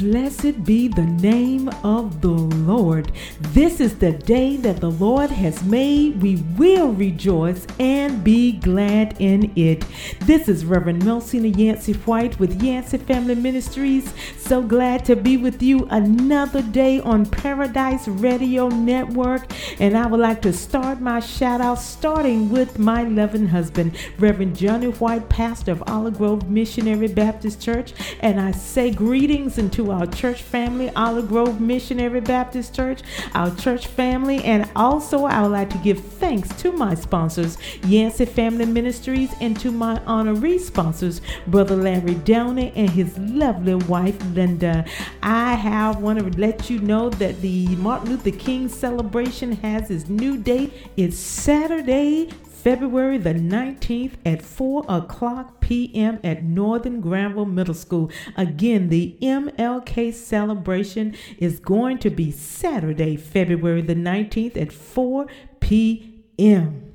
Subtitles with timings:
[0.00, 3.12] Blessed be the name of the Lord.
[3.52, 6.22] This is the day that the Lord has made.
[6.22, 9.84] We will rejoice and be glad in it.
[10.20, 14.10] This is Reverend Melcina Yancey White with Yancey Family Ministries.
[14.38, 19.52] So glad to be with you another day on Paradise Radio Network.
[19.80, 24.56] And I would like to start my shout out starting with my loving husband, Reverend
[24.56, 27.92] Johnny White, pastor of Olive Grove Missionary Baptist Church.
[28.20, 33.00] And I say greetings and our church family, Olive Grove Missionary Baptist Church,
[33.34, 38.24] our church family, and also I would like to give thanks to my sponsors, Yancey
[38.24, 44.84] Family Ministries, and to my honoree sponsors, Brother Larry Downey and his lovely wife, Linda.
[45.22, 50.08] I have want to let you know that the Martin Luther King celebration has its
[50.08, 50.72] new date.
[50.96, 52.30] It's Saturday,
[52.62, 56.20] February the 19th at 4 o'clock p.m.
[56.22, 58.10] at Northern Granville Middle School.
[58.36, 65.26] Again, the MLK celebration is going to be Saturday, February the 19th at 4
[65.60, 66.92] p.m.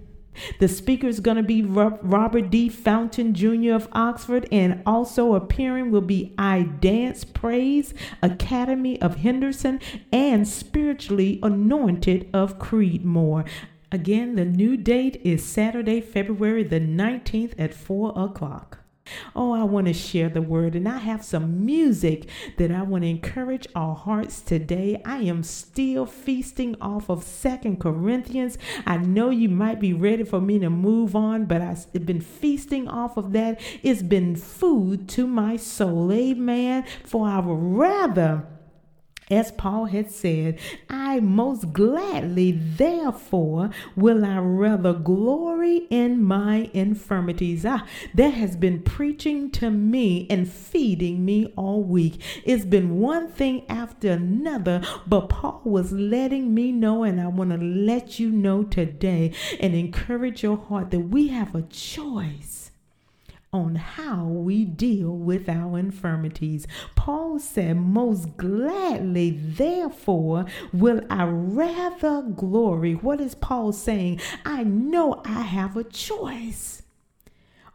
[0.59, 2.69] The speaker is going to be Robert D.
[2.69, 3.73] Fountain Jr.
[3.73, 9.79] of Oxford, and also appearing will be I Dance Praise Academy of Henderson
[10.11, 13.47] and Spiritually Anointed of Creedmoor.
[13.95, 18.79] Again, the new date is Saturday, February the 19th at 4 o'clock.
[19.33, 23.05] Oh, I want to share the word, and I have some music that I want
[23.05, 25.01] to encourage our hearts today.
[25.05, 28.57] I am still feasting off of Second Corinthians.
[28.85, 32.89] I know you might be ready for me to move on, but I've been feasting
[32.89, 33.61] off of that.
[33.81, 36.11] It's been food to my soul.
[36.11, 36.83] Amen.
[37.05, 38.45] For I would rather
[39.29, 40.59] as Paul had said,
[40.89, 47.65] I most gladly, therefore, will I rather glory in my infirmities.
[47.65, 52.21] Ah, that has been preaching to me and feeding me all week.
[52.43, 57.49] It's been one thing after another, but Paul was letting me know, and I want
[57.51, 62.64] to let you know today and encourage your heart that we have a choice
[63.55, 66.67] on how we deal with our infirmities.
[66.95, 72.95] Paul said, Most gladly, therefore, will I rather glory.
[72.95, 74.19] What is Paul saying?
[74.44, 76.83] I know I have a choice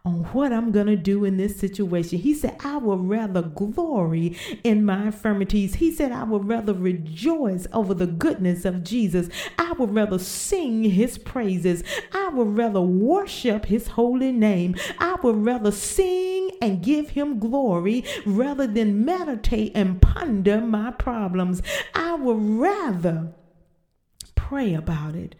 [0.03, 2.19] on what I'm going to do in this situation.
[2.19, 5.75] He said, I would rather glory in my infirmities.
[5.75, 9.29] He said, I would rather rejoice over the goodness of Jesus.
[9.59, 11.83] I would rather sing his praises.
[12.13, 14.75] I would rather worship his holy name.
[14.97, 21.61] I would rather sing and give him glory rather than meditate and ponder my problems.
[21.93, 23.33] I would rather
[24.35, 25.35] pray about it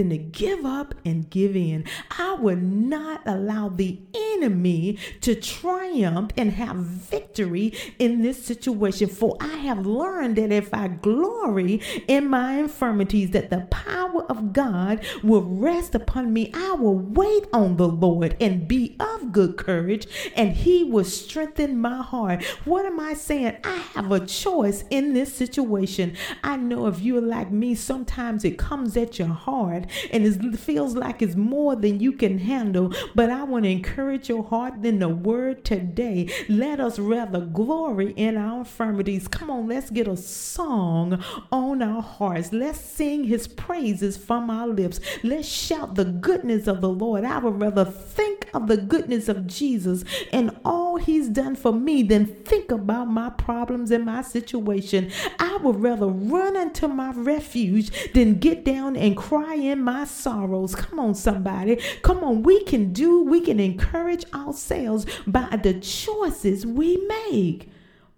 [0.00, 1.84] than to give up and give in.
[2.18, 9.08] I would not allow the enemy to triumph and have victory in this situation.
[9.08, 14.52] For I have learned that if I glory in my infirmities, that the power of
[14.52, 16.50] God will rest upon me.
[16.54, 21.78] I will wait on the Lord and be of good courage, and he will strengthen
[21.78, 22.42] my heart.
[22.64, 23.58] What am I saying?
[23.64, 26.16] I have a choice in this situation.
[26.42, 30.94] I know if you're like me, sometimes it comes at your heart and it feels
[30.94, 32.92] like it's more than you can handle.
[33.14, 36.30] But I want to encourage your heart in the word today.
[36.48, 39.28] Let us rather glory in our infirmities.
[39.28, 42.52] Come on, let's get a song on our hearts.
[42.52, 45.00] Let's sing his praises from our lips.
[45.22, 47.24] Let's shout the goodness of the Lord.
[47.24, 52.02] I would rather think of the goodness of Jesus and all he's done for me
[52.02, 55.10] than think about my problems and my situation.
[55.38, 60.74] I would rather run into my refuge than get down and cry in my sorrows.
[60.74, 61.80] Come on, somebody.
[62.02, 67.70] Come on, we can do, we can encourage ourselves by the choices we make.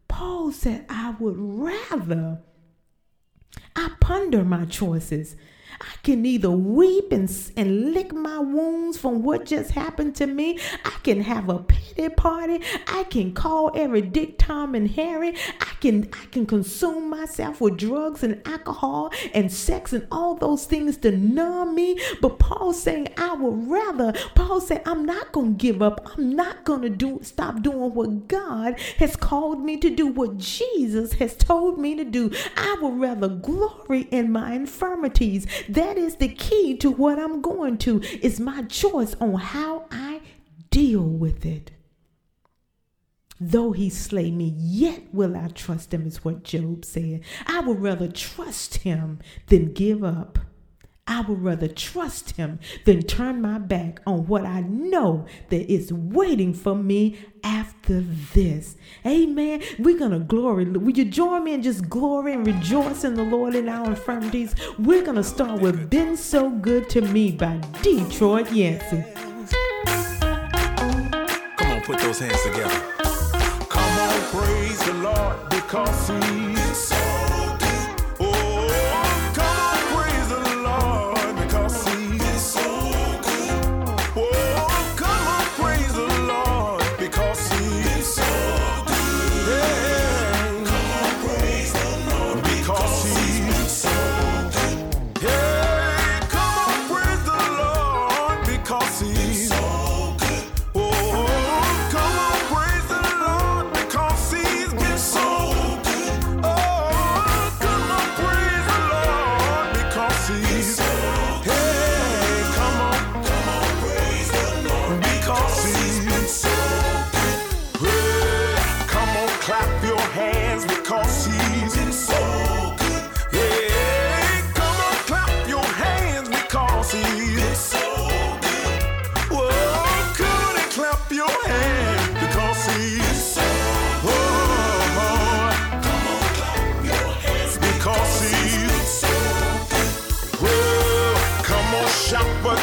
[0.08, 2.40] Paul said, I would rather.
[3.74, 5.36] I ponder my choices.
[5.80, 10.58] I can either weep and, and lick my wounds from what just happened to me.
[10.84, 12.60] I can have a pity party.
[12.86, 15.34] I can call every Dick, Tom, and Harry.
[15.60, 20.66] I can I can consume myself with drugs and alcohol and sex and all those
[20.66, 21.98] things to numb me.
[22.20, 24.12] But Paul's saying I would rather.
[24.34, 26.12] Paul said I'm not gonna give up.
[26.12, 30.06] I'm not gonna do stop doing what God has called me to do.
[30.06, 32.30] What Jesus has told me to do.
[32.56, 37.78] I would rather glory in my infirmities that is the key to what I'm going
[37.78, 38.00] to.
[38.22, 40.20] It's my choice on how I
[40.70, 41.70] deal with it.
[43.40, 47.22] Though he slay me, yet will I trust him, is what Job said.
[47.46, 49.18] I would rather trust him
[49.48, 50.38] than give up.
[51.06, 55.92] I would rather trust him than turn my back on what I know that is
[55.92, 58.76] waiting for me after this.
[59.04, 59.62] Amen.
[59.80, 60.64] We're going to glory.
[60.64, 64.54] Will you join me in just glory and rejoice in the Lord in our infirmities?
[64.78, 69.04] We're going to start with Been So Good to Me by Detroit Yancey.
[71.56, 72.80] Come on, put those hands together.
[73.68, 77.01] Come on, praise the Lord because He's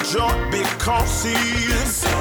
[0.10, 2.19] so because he's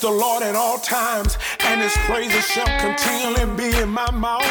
[0.00, 4.44] the Lord at all times, and his praises shall continually be in my mouth.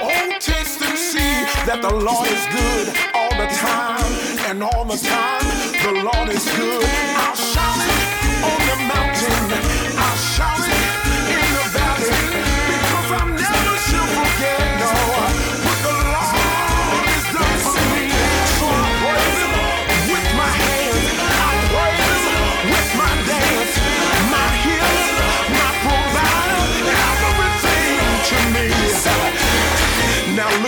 [0.00, 1.34] Oh, taste and see
[1.66, 4.10] that the Lord is good all the time,
[4.50, 5.46] and all the time
[5.84, 6.84] the Lord is good.
[7.22, 9.44] I'll shout it on the mountain,
[9.98, 10.67] I'll shout it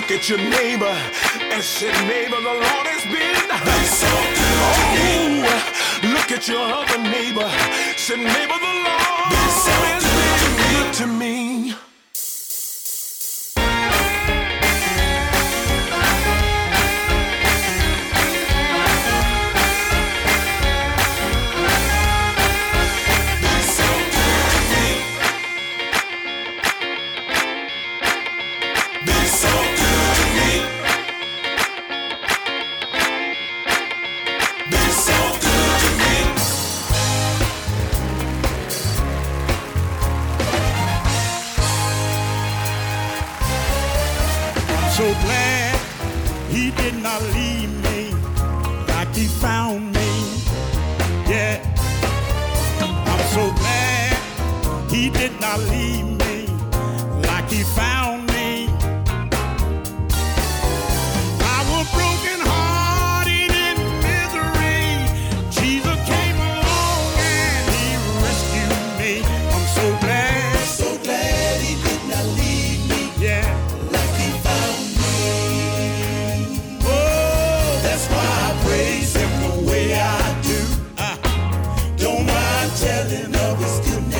[0.00, 0.97] look at your neighbor
[1.52, 3.37] and say, neighbor, the Lord has been
[3.85, 5.45] so good.
[5.45, 7.49] Oh, look at your other neighbor.
[7.99, 9.33] Say, neighbor, the Lord
[9.85, 11.75] has been good to me.
[54.90, 56.47] He did not leave me
[57.28, 58.68] like he found me.
[61.40, 65.06] I was broken hearted in misery.
[65.50, 67.87] Jesus came along and he
[68.25, 69.23] rescued me.
[69.54, 70.56] I'm so glad.
[70.56, 73.12] I'm so glad he did not leave me.
[73.26, 73.47] Yeah.
[73.92, 76.80] Like he found me.
[76.85, 80.61] Oh, that's why I praise him the way I do.
[80.99, 81.16] Uh,
[81.97, 84.20] Don't mind telling of his goodness.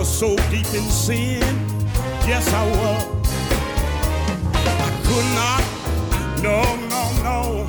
[0.00, 1.42] was so deep in sin.
[2.26, 3.04] Yes, I was.
[4.86, 5.62] I could not,
[6.42, 7.66] no, no, no,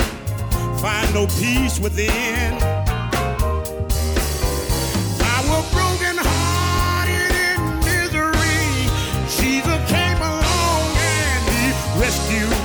[0.78, 2.54] find no peace within.
[5.36, 5.66] I was
[7.10, 8.88] in misery.
[9.28, 11.66] Jesus came along and he
[12.00, 12.61] rescued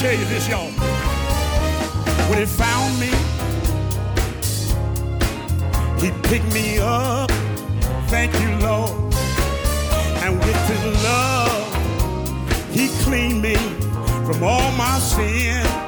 [0.00, 0.70] tell you this, y'all.
[2.30, 3.10] When he found me,
[6.00, 7.32] he picked me up.
[8.06, 8.92] Thank you, Lord.
[10.22, 13.56] And with his love, he cleaned me
[14.24, 15.87] from all my sin.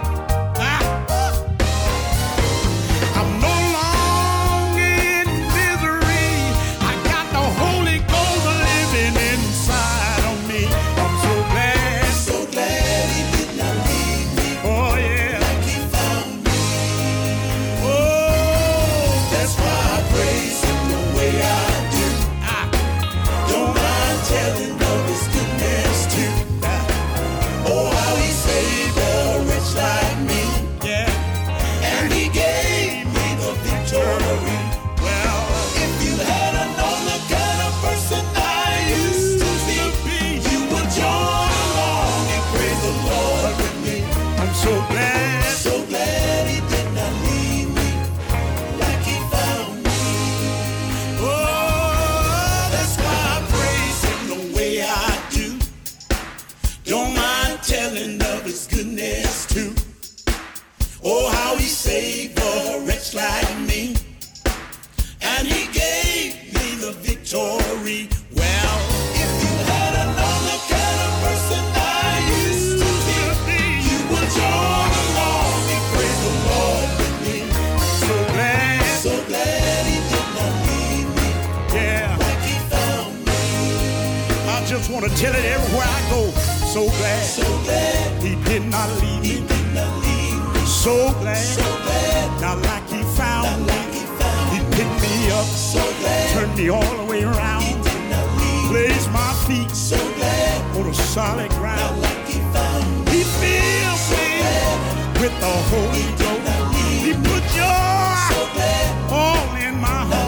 [58.83, 59.75] Goodness too.
[61.05, 63.95] Oh, how he saved a wretch like me.
[65.21, 68.09] And he gave me the victory.
[68.33, 68.77] Well,
[69.21, 72.93] if you had known the kind of person I used to
[73.45, 77.39] be, you would join along and praise the Lord with me.
[78.01, 78.81] So glad.
[79.05, 81.29] So glad he did not leave me
[81.77, 82.17] Yeah.
[82.17, 83.41] like he found me.
[84.49, 86.40] I just want to tell it everywhere I go.
[86.75, 89.49] So glad So glad he did not leave he me.
[89.49, 90.61] did not leave me.
[90.67, 91.37] So glad.
[91.37, 93.73] So glad Not like he not found me.
[93.73, 97.25] like he found He picked me up, So glad turned me all the way he
[97.25, 102.03] around, did not leave placed my feet So glad on a solid not ground.
[102.03, 103.13] like he found me.
[103.13, 106.45] He filled So me glad with the Holy he Ghost.
[107.05, 107.45] He put
[108.29, 110.20] So joy glad all in my heart.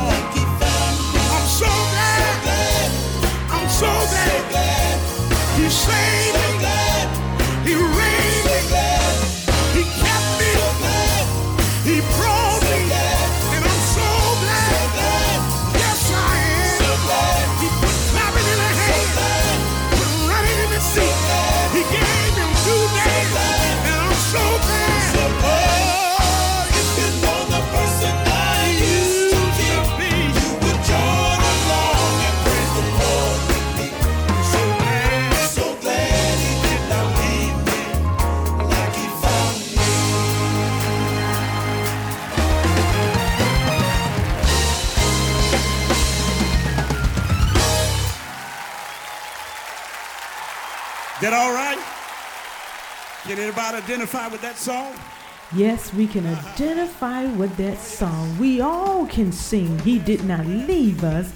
[51.22, 51.78] That all right?
[53.22, 54.92] Can anybody identify with that song?
[55.54, 58.38] Yes, we can identify with that song.
[58.38, 59.78] We all can sing.
[59.80, 61.30] He did not leave us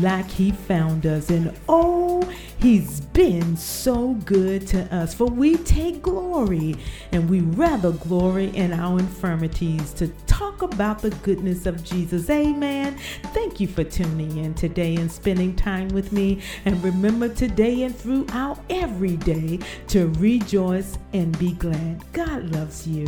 [0.00, 1.30] like he found us.
[1.30, 5.14] And oh, he's been so good to us.
[5.14, 6.74] For we take glory
[7.12, 12.28] and we rather glory in our infirmities to talk about the goodness of Jesus.
[12.28, 12.98] Amen.
[13.32, 16.40] Thank you for tuning in today and spending time with me.
[16.64, 22.04] And remember today and throughout every day to rejoice and be glad.
[22.12, 23.06] God loves you.